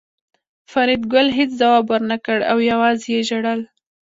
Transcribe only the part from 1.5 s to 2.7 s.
ځواب ورنکړ او